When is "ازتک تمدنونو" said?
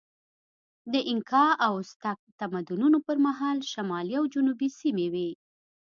1.81-2.97